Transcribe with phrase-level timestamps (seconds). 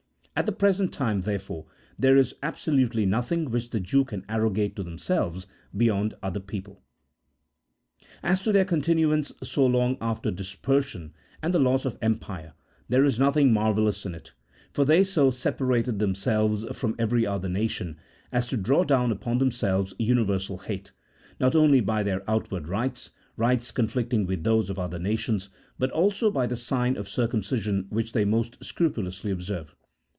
[0.33, 1.67] At the present time, therefore,
[1.99, 6.81] there is absolutely nothing which the Jews can arrogate to themselves beyond other people.
[8.23, 12.53] As to their continuance so long after dispersion and the loss of empire,
[12.89, 14.31] there is nothing marvellous in it,
[14.71, 17.97] for they so separated themselves from every other nation
[18.31, 20.91] as to draw down upon themselves universal hate,
[21.39, 26.31] not only by their outward rites, rites conflicting with those of other nations, but also
[26.31, 29.75] by the sign of circumcision which they most scrupu lously observe.